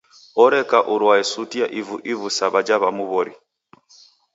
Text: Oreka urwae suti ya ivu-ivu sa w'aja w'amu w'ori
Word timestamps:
Oreka 0.43 0.77
urwae 0.93 1.21
suti 1.31 1.57
ya 1.61 1.67
ivu-ivu 1.79 2.27
sa 2.37 2.45
w'aja 2.53 2.75
w'amu 2.81 3.03
w'ori 3.11 3.33